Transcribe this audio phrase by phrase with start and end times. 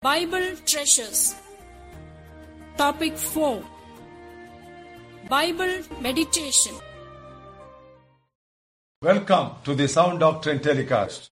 [0.00, 1.34] Bible Treasures.
[2.76, 3.64] Topic 4
[5.28, 6.72] Bible Meditation.
[9.02, 11.30] Welcome to the Sound Doctrine telecast.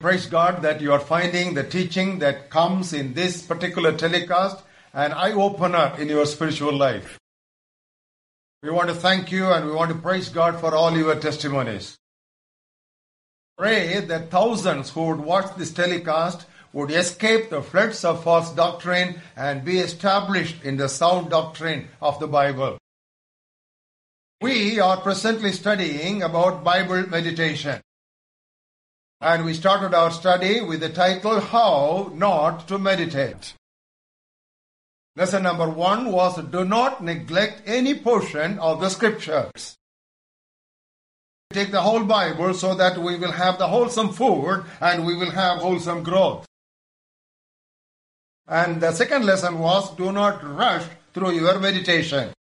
[0.00, 5.12] Praise God that you are finding the teaching that comes in this particular telecast an
[5.12, 7.16] eye opener in your spiritual life.
[8.64, 11.96] We want to thank you and we want to praise God for all your testimonies.
[13.56, 19.20] Pray that thousands who would watch this telecast would escape the floods of false doctrine
[19.36, 22.78] and be established in the sound doctrine of the Bible.
[24.40, 27.80] We are presently studying about Bible meditation.
[29.20, 33.54] And we started our study with the title How Not to Meditate.
[35.14, 39.76] Lesson number one was Do not neglect any portion of the scriptures.
[41.52, 45.30] Take the whole Bible so that we will have the wholesome food and we will
[45.30, 46.46] have wholesome growth.
[48.52, 52.34] And the second lesson was Do not rush through your meditation.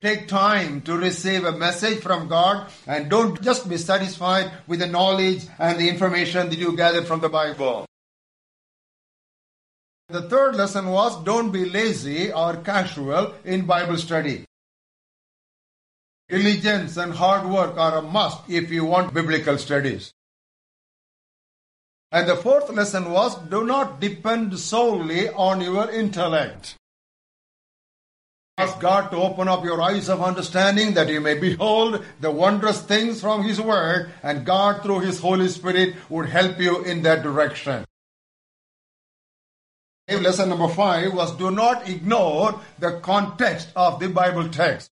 [0.00, 4.86] Take time to receive a message from God and don't just be satisfied with the
[4.86, 7.86] knowledge and the information that you gathered from the Bible.
[10.08, 14.44] The third lesson was don't be lazy or casual in Bible study.
[16.28, 20.12] Diligence and hard work are a must if you want biblical studies.
[22.12, 26.74] And the fourth lesson was do not depend solely on your intellect.
[28.58, 32.82] Ask God to open up your eyes of understanding that you may behold the wondrous
[32.82, 37.22] things from His Word, and God, through His Holy Spirit, would help you in that
[37.22, 37.84] direction.
[40.08, 44.90] Lesson number five was do not ignore the context of the Bible text.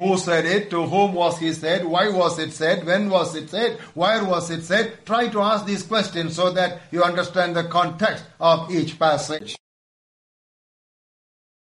[0.00, 0.70] Who said it?
[0.70, 1.84] To whom was he said?
[1.84, 2.86] Why was it said?
[2.86, 3.80] When was it said?
[3.94, 5.04] Where was it said?
[5.04, 9.56] Try to ask these questions so that you understand the context of each passage.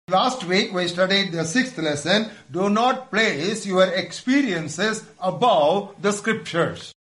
[0.09, 2.29] Last week we studied the sixth lesson.
[2.51, 6.93] Do not place your experiences above the scriptures.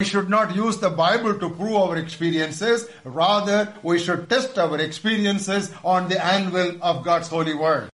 [0.00, 2.88] We should not use the Bible to prove our experiences.
[3.04, 7.90] Rather, we should test our experiences on the anvil of God's holy word.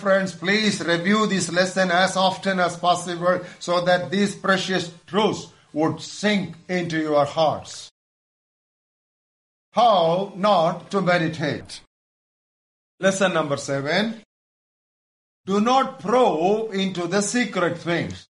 [0.00, 6.00] Friends, please review this lesson as often as possible so that these precious truths would
[6.00, 7.90] sink into your hearts.
[9.72, 11.80] How not to meditate.
[13.00, 14.22] Lesson number seven.
[15.46, 18.28] Do not probe into the secret things.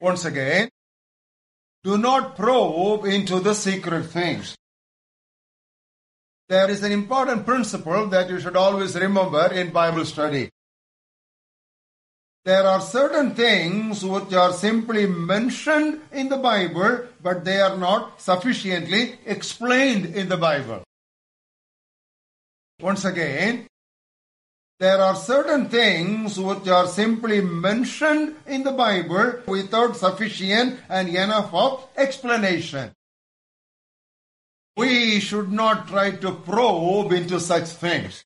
[0.00, 0.70] Once again,
[1.84, 4.56] do not probe into the secret things.
[6.48, 10.48] There is an important principle that you should always remember in Bible study.
[12.44, 18.22] There are certain things which are simply mentioned in the Bible, but they are not
[18.22, 20.82] sufficiently explained in the Bible.
[22.80, 23.66] Once again,
[24.80, 31.52] there are certain things which are simply mentioned in the Bible without sufficient and enough
[31.52, 32.92] of explanation.
[34.78, 38.24] We should not try to probe into such things.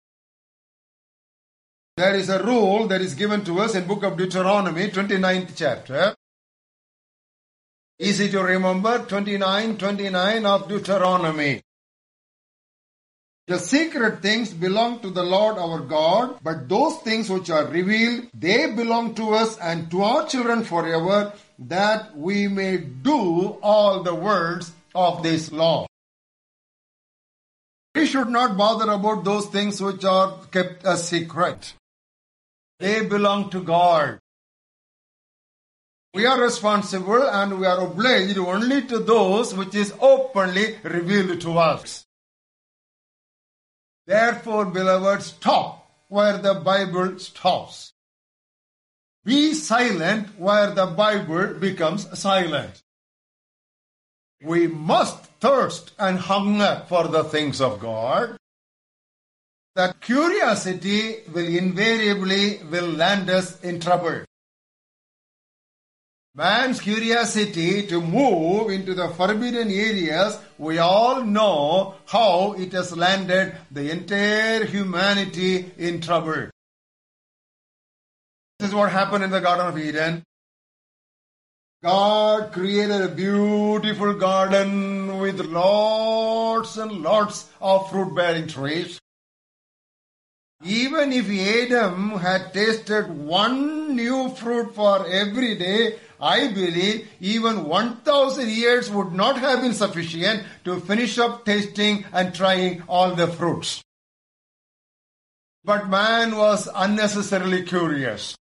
[1.97, 6.15] There is a rule that is given to us in book of Deuteronomy, 29th chapter.
[7.99, 11.63] Easy to remember, 29, 29 of Deuteronomy.
[13.47, 18.27] The secret things belong to the Lord our God, but those things which are revealed,
[18.35, 24.15] they belong to us and to our children forever, that we may do all the
[24.15, 25.87] words of this law.
[27.95, 31.75] We should not bother about those things which are kept a secret.
[32.79, 34.19] They belong to God.
[36.15, 41.59] We are responsible and we are obliged only to those which is openly revealed to
[41.59, 42.05] us.
[44.07, 47.93] Therefore, beloved, stop where the Bible stops.
[49.25, 52.83] Be silent where the Bible becomes silent.
[54.45, 58.37] We must thirst and hunger for the things of God.
[59.75, 64.25] That curiosity will invariably will land us in trouble.
[66.35, 73.55] Man's curiosity to move into the forbidden areas, we all know how it has landed
[73.71, 76.49] the entire humanity in trouble.
[78.59, 80.23] This is what happened in the Garden of Eden.
[81.83, 89.01] God created a beautiful garden with lots and lots of fruit bearing trees.
[90.65, 98.49] Even if Adam had tasted one new fruit for every day, I believe even 1000
[98.49, 103.83] years would not have been sufficient to finish up tasting and trying all the fruits.
[105.65, 108.37] But man was unnecessarily curious.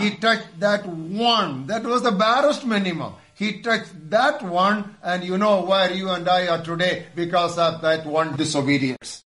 [0.00, 1.66] He touched that one.
[1.66, 3.14] That was the barest minimum.
[3.34, 7.80] He touched that one, and you know where you and I are today because of
[7.82, 9.24] that one disobedience.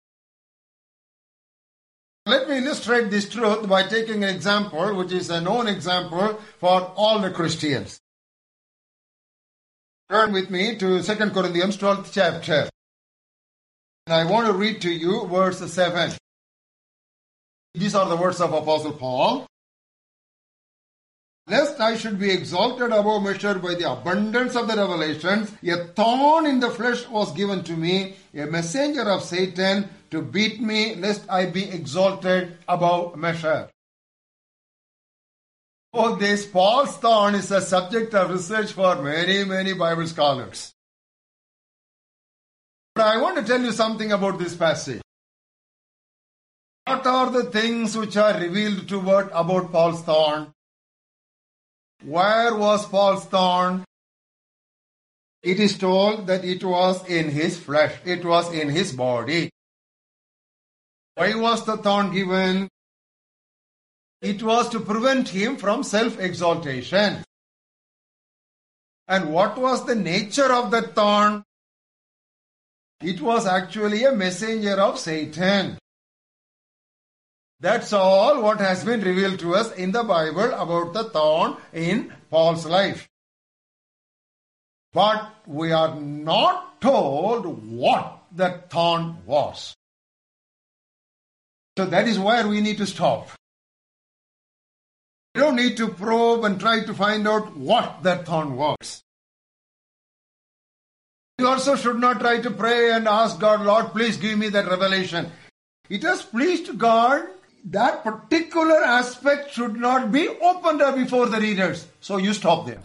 [2.26, 6.94] Let me illustrate this truth by taking an example, which is a known example for
[6.96, 8.00] all the Christians.
[10.10, 12.70] Turn with me to 2 Corinthians 12th chapter.
[14.08, 16.12] And I want to read to you verse 7.
[17.74, 19.48] These are the words of Apostle Paul.
[21.48, 26.46] Lest I should be exalted above measure by the abundance of the revelations, a thorn
[26.46, 31.24] in the flesh was given to me, a messenger of Satan to beat me, lest
[31.30, 33.70] I be exalted above measure.
[35.94, 40.74] Oh, this Paul's thorn is a subject of research for many, many Bible scholars.
[42.96, 45.02] But I want to tell you something about this passage.
[46.86, 50.54] What are the things which are revealed to word about Paul's thorn?
[52.04, 53.86] Where was Paul's thorn?
[55.44, 59.50] It is told that it was in his flesh, it was in his body.
[61.16, 62.70] Why was the thorn given?
[64.22, 67.24] It was to prevent him from self exaltation.
[69.08, 71.44] And what was the nature of that thorn?
[73.02, 75.78] It was actually a messenger of Satan.
[77.62, 82.12] That's all what has been revealed to us in the Bible about the thorn in
[82.32, 83.08] Paul's life.
[84.94, 89.76] But we are not told what that thorn was.
[91.78, 93.30] So that is where we need to stop.
[95.36, 99.04] We don't need to probe and try to find out what that thorn was.
[101.38, 104.68] You also should not try to pray and ask God, Lord, please give me that
[104.68, 105.32] revelation.
[105.90, 107.28] It has pleased God
[107.66, 111.88] that particular aspect should not be opened up before the readers.
[112.00, 112.82] So you stop there.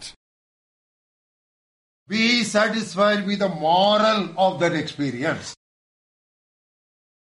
[2.07, 5.55] Be satisfied with the moral of that experience.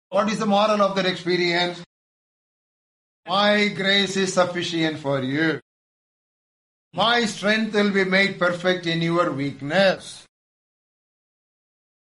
[0.10, 1.84] What is the moral of that experience?
[3.28, 5.60] My grace is sufficient for you.
[6.94, 10.26] My strength will be made perfect in your weakness.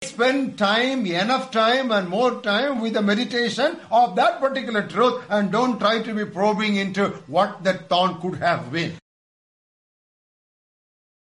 [0.05, 5.51] Spend time, enough time, and more time with the meditation of that particular truth, and
[5.51, 8.93] don't try to be probing into what that thorn could have been.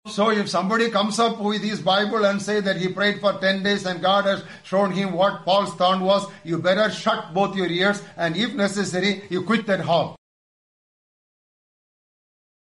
[0.06, 3.62] So if somebody comes up with his Bible and say that he prayed for 10
[3.62, 7.69] days and God has shown him what Paul's thorn was, you better shut both your
[7.69, 10.17] ears and if necessary, you quit that hall.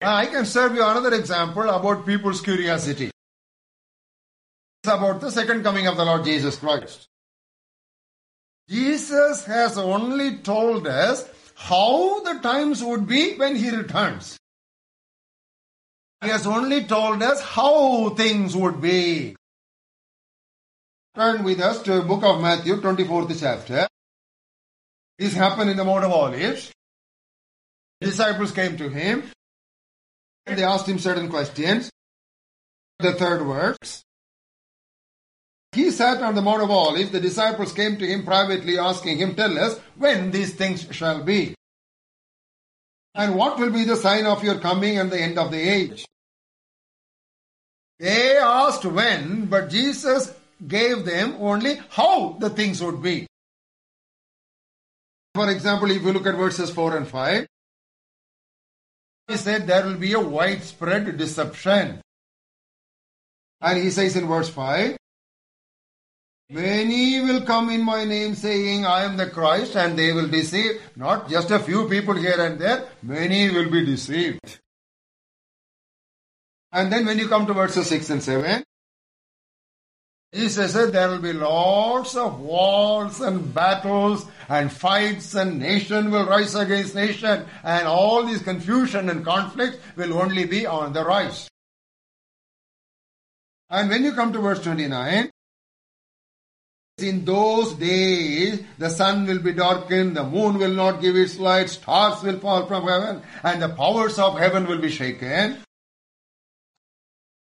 [0.01, 3.11] I can serve you another example about people's curiosity.
[4.87, 7.07] About the second coming of the Lord Jesus Christ.
[8.69, 14.37] Jesus has only told us how the times would be when he returns.
[16.21, 19.35] He has only told us how things would be.
[21.15, 23.87] Turn with us to the book of Matthew, 24th chapter.
[25.17, 26.71] This happened in the Mount of Olives.
[27.99, 29.23] The disciples came to him
[30.45, 31.89] and they asked him certain questions.
[32.99, 34.03] The third verse.
[35.73, 37.11] He sat on the Mount of Olives.
[37.11, 41.55] The disciples came to him privately asking him, Tell us when these things shall be.
[43.13, 46.05] And what will be the sign of your coming and the end of the age?
[47.99, 50.33] They asked when, but Jesus
[50.65, 53.27] gave them only how the things would be.
[55.33, 57.47] For example, if you look at verses 4 and 5,
[59.27, 62.01] he said there will be a widespread deception.
[63.61, 64.95] And he says in verse 5,
[66.49, 70.81] Many will come in my name saying, I am the Christ, and they will deceive
[70.95, 74.59] not just a few people here and there, many will be deceived.
[76.71, 78.63] And then when you come to verses 6 and 7,
[80.33, 86.25] Jesus said there will be lots of wars and battles and fights and nation will
[86.25, 91.49] rise against nation and all these confusion and conflicts will only be on the rise.
[93.69, 95.31] And when you come to verse 29,
[96.97, 101.69] in those days, the sun will be darkened, the moon will not give its light,
[101.69, 105.57] stars will fall from heaven, and the powers of heaven will be shaken.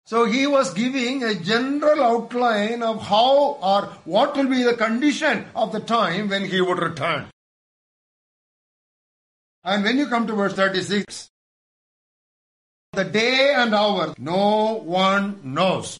[0.06, 5.46] So he was giving a general outline of how or what will be the condition
[5.54, 7.26] of the time when he would return.
[9.62, 11.28] And when you come to verse 36,
[12.92, 15.98] The day and hour, no one knows.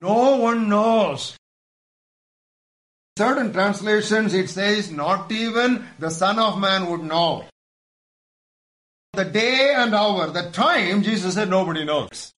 [0.00, 1.36] No one knows.
[3.16, 7.44] Certain translations it says, not even the Son of Man would know.
[9.12, 12.32] The day and hour, the time, Jesus said nobody knows.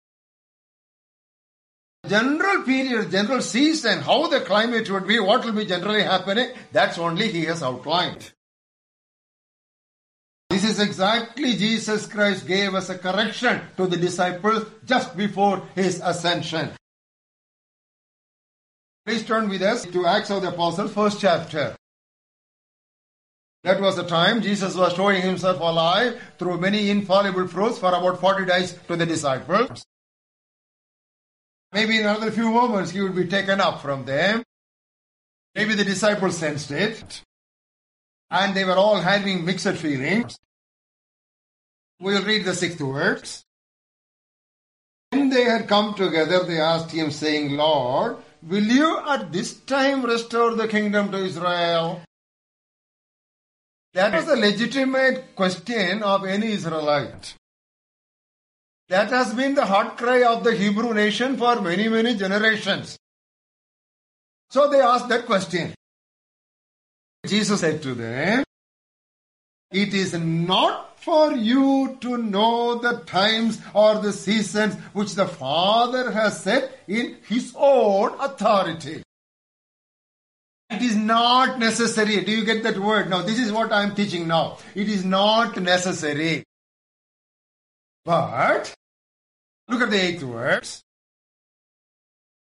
[2.09, 6.99] General period, general season, how the climate would be, what will be generally happening, that's
[6.99, 8.33] only he has outlined.
[10.51, 16.01] This is exactly Jesus Christ gave us a correction to the disciples just before his
[16.05, 16.71] ascension.
[19.07, 21.77] Please turn with us to Acts of the Apostles, first chapter.
[23.63, 28.19] That was the time Jesus was showing himself alive through many infallible proofs for about
[28.19, 29.85] 40 days to the disciples.
[31.73, 34.43] Maybe in another few moments he would be taken up from them.
[35.55, 37.23] Maybe the disciples sensed it.
[38.31, 40.39] And they were all having mixed feelings.
[42.01, 43.45] We'll read the sixth verse.
[45.11, 48.17] When they had come together, they asked him, saying, Lord,
[48.49, 52.03] will you at this time restore the kingdom to Israel?
[53.95, 57.35] That was a legitimate question of any Israelite.
[58.89, 62.99] That has been the heart cry of the Hebrew nation for many, many generations.
[64.51, 65.75] So they asked that question.
[67.27, 68.45] Jesus said to them,
[69.71, 76.11] It is not for you to know the times or the seasons which the Father
[76.11, 79.03] has set in His own authority.
[80.71, 82.25] It is not necessary.
[82.25, 83.11] Do you get that word?
[83.11, 84.59] Now, this is what I am teaching now.
[84.75, 86.45] It is not necessary.
[88.05, 88.75] But,
[89.69, 90.83] look at the eighth verse.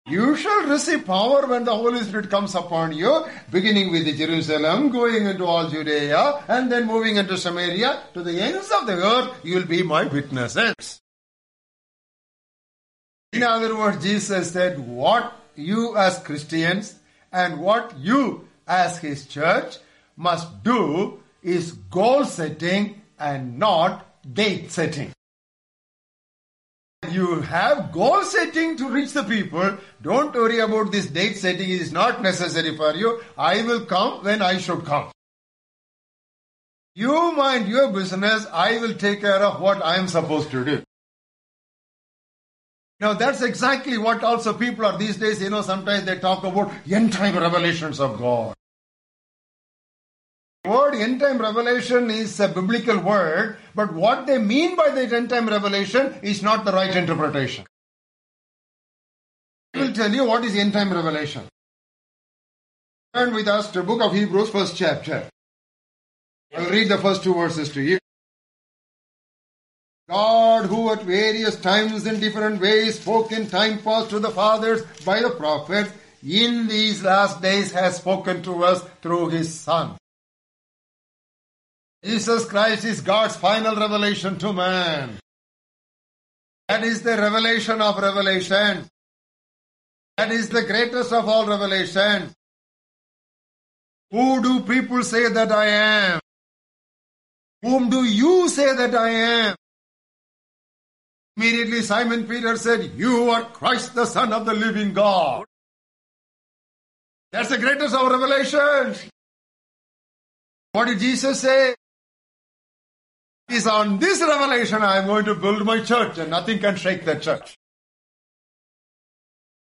[0.09, 5.27] You shall receive power when the Holy Spirit comes upon you, beginning with Jerusalem, going
[5.27, 9.57] into all Judea, and then moving into Samaria, to the ends of the earth, you
[9.57, 11.01] will be my witnesses.
[13.33, 16.95] In other words, Jesus said, what you as Christians
[17.33, 19.79] and what you as his church
[20.17, 25.16] must do is goal setting and not date setting.
[27.17, 29.79] You have goal setting to reach the people.
[30.03, 31.71] Don't worry about this date setting.
[31.71, 33.23] It is not necessary for you.
[33.39, 35.11] I will come when I should come.
[36.95, 38.47] You mind your business.
[38.53, 40.83] I will take care of what I am supposed to do.
[43.01, 45.41] Now that's exactly what also people are these days.
[45.41, 48.55] You know, sometimes they talk about end time revelations of God.
[50.67, 55.31] Word end time revelation is a biblical word, but what they mean by the end
[55.31, 57.65] time revelation is not the right interpretation.
[59.75, 61.43] I will tell you what is end time revelation.
[63.15, 65.29] Turn with us to book of Hebrews, first chapter.
[66.57, 67.99] I'll read the first two verses to you.
[70.09, 74.83] God, who at various times in different ways spoke in time past to the fathers
[75.05, 75.91] by the prophets,
[76.23, 79.97] in these last days has spoken to us through his Son.
[82.07, 85.19] Jesus Christ is God's final revelation to man.
[86.69, 88.87] That is the revelation of revelation.
[90.17, 92.33] That is the greatest of all revelations.
[94.13, 96.21] Who do people say that I am?
[97.63, 99.57] Whom do you say that I am?
[101.37, 105.45] Immediately Simon Peter said, You are Christ, the Son of the living God.
[107.33, 109.11] That's the greatest of revelations.
[110.71, 111.75] What did Jesus say?
[113.49, 117.05] Is on this revelation I am going to build my church and nothing can shake
[117.05, 117.57] that church.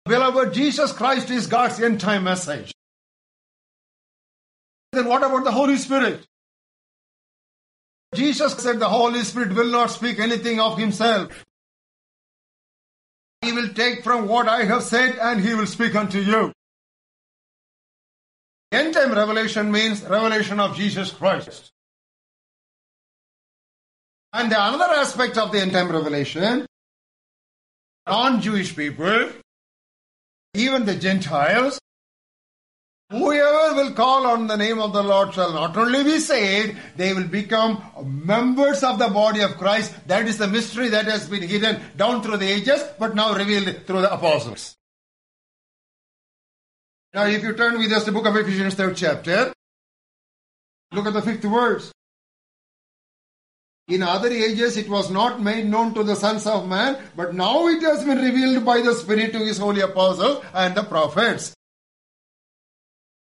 [0.05, 2.73] Beloved, Jesus Christ is God's end time message.
[4.93, 6.25] Then what about the Holy Spirit?
[8.15, 11.45] Jesus said the Holy Spirit will not speak anything of himself.
[13.41, 16.51] He will take from what I have said and he will speak unto you.
[18.71, 21.71] End time revelation means revelation of Jesus Christ.
[24.37, 26.67] And the another aspect of the end time revelation,
[28.05, 29.29] non-Jewish people,
[30.53, 31.79] even the Gentiles,
[33.09, 37.15] whoever will call on the name of the Lord shall not only be saved, they
[37.15, 39.95] will become members of the body of Christ.
[40.05, 43.87] That is the mystery that has been hidden down through the ages, but now revealed
[43.87, 44.75] through the apostles.
[47.11, 49.51] Now, if you turn with us to the book of Ephesians, third chapter,
[50.91, 51.91] look at the fifth verse.
[53.87, 57.67] In other ages, it was not made known to the sons of man, but now
[57.67, 61.53] it has been revealed by the Spirit to his holy apostles and the prophets.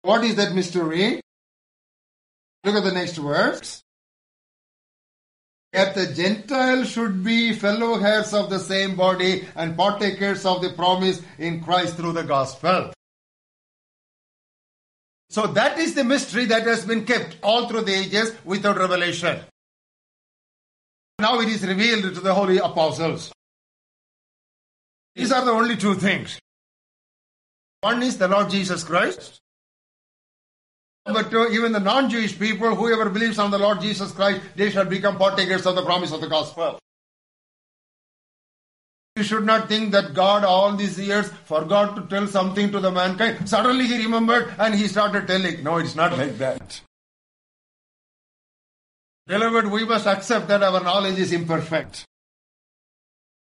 [0.01, 1.21] What is that mystery?
[2.63, 3.81] Look at the next verse.
[5.71, 10.71] Yet the Gentiles should be fellow heirs of the same body and partakers of the
[10.71, 12.91] promise in Christ through the gospel.
[15.29, 19.41] So that is the mystery that has been kept all through the ages without revelation.
[21.19, 23.31] Now it is revealed to the holy apostles.
[25.15, 26.39] These are the only two things.
[27.81, 29.39] One is the Lord Jesus Christ.
[31.05, 34.85] But to even the non-Jewish people, whoever believes on the Lord Jesus Christ, they shall
[34.85, 36.79] become partakers of the promise of the gospel.
[39.17, 42.91] You should not think that God all these years forgot to tell something to the
[42.91, 43.49] mankind.
[43.49, 45.63] Suddenly he remembered and he started telling.
[45.63, 46.79] No, it's not like that.
[49.29, 52.03] Beloved, we must accept that our knowledge is imperfect.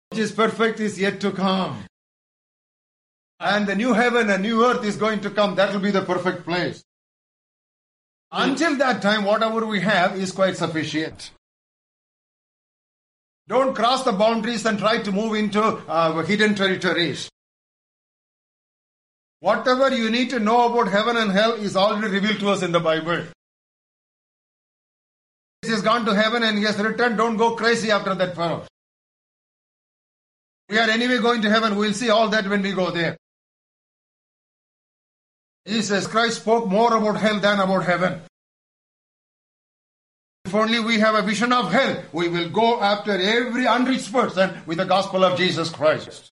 [0.09, 1.85] Which is perfect is yet to come.
[3.39, 5.57] And the new heaven and new earth is going to come.
[5.57, 6.83] That will be the perfect place.
[8.33, 11.33] Until that time, whatever we have is quite sufficient.
[13.47, 17.29] Don't cross the boundaries and try to move into uh, hidden territories.
[19.41, 22.73] Whatever you need to know about heaven and hell is already revealed to us in
[22.73, 23.25] the Bible.
[25.67, 27.17] He has gone to heaven and he has returned.
[27.17, 28.65] Don't go crazy after that fellow.
[30.69, 31.77] We are anyway going to heaven.
[31.77, 33.17] We'll see all that when we go there.
[35.67, 38.21] Jesus Christ spoke more about hell than about heaven.
[40.45, 44.63] If only we have a vision of hell, we will go after every unreached person
[44.67, 46.31] with the gospel of Jesus Christ.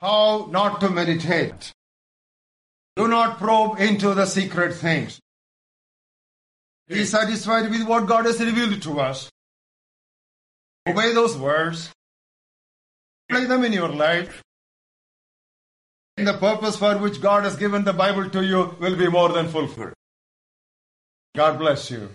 [0.00, 1.72] How not to meditate.
[2.94, 5.18] Do not probe into the secret things.
[6.88, 9.30] Be satisfied with what God has revealed to us.
[10.86, 11.90] Obey those words.
[13.30, 14.42] Apply them in your life.
[16.16, 19.30] And the purpose for which God has given the Bible to you will be more
[19.30, 19.94] than fulfilled.
[21.34, 22.10] God bless you.